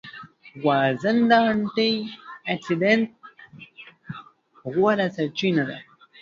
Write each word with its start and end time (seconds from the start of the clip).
غوزان 0.61 1.17
د 1.29 1.31
انټي 1.51 1.91
اکسیډېنټ 2.53 3.07
غوره 4.73 5.07
سرچینه 5.15 5.63
ده. 5.69 5.77